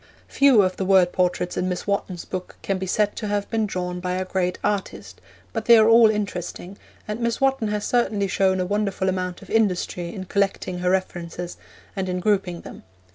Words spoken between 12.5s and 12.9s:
them.